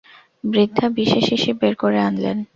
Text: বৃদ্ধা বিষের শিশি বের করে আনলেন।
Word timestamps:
বৃদ্ধা 0.43 0.85
বিষের 0.89 1.23
শিশি 1.29 1.51
বের 1.53 1.73
করে 1.75 1.99
আনলেন। 1.99 2.37